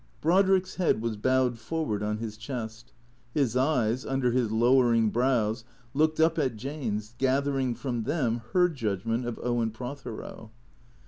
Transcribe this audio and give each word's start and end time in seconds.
Brodrick's 0.19 0.77
head 0.77 0.99
was 0.99 1.15
bowed 1.15 1.59
forward 1.59 2.01
on 2.01 2.17
his 2.17 2.35
chest. 2.35 2.91
His 3.35 3.55
eyes, 3.55 4.03
under 4.03 4.31
his 4.31 4.51
lowering 4.51 5.11
brows, 5.11 5.63
looked 5.93 6.19
up 6.19 6.39
at 6.39 6.55
Jane's, 6.55 7.13
gathering 7.19 7.75
from 7.75 8.01
them 8.05 8.41
her 8.53 8.67
judgment 8.67 9.27
of 9.27 9.39
Owen 9.43 9.69
Prothero. 9.69 10.49